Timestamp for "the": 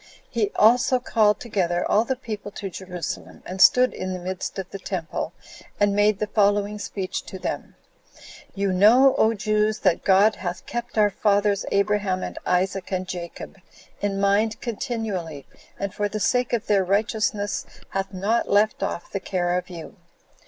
2.05-2.15, 4.13-4.19, 4.71-4.79, 6.17-6.25, 16.09-16.19, 19.11-19.19